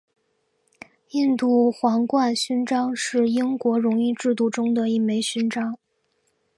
[1.11, 5.77] 印度皇冠勋章是英国荣誉制度中的一枚勋章。